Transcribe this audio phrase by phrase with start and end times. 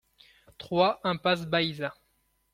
[0.57, 1.93] trois impasse Baïsa